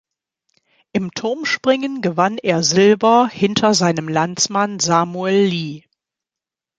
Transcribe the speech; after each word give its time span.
Im 0.93 1.11
Turmspringen 1.11 2.01
gewann 2.01 2.39
er 2.39 2.63
Silber 2.63 3.29
hinter 3.31 3.75
seinem 3.75 4.07
Landsmann 4.07 4.79
Samuel 4.79 5.45
Lee. 5.45 5.83